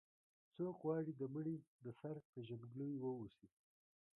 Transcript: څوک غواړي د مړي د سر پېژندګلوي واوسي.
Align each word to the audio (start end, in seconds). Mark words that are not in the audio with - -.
څوک 0.55 0.75
غواړي 0.85 1.11
د 1.15 1.21
مړي 1.33 1.57
د 1.83 1.85
سر 1.99 2.15
پېژندګلوي 2.31 2.97
واوسي. 2.99 3.47